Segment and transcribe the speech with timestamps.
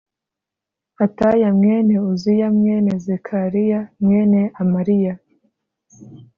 [1.05, 5.13] Ataya mwene Uziya mwene Zekariya mwene Amariya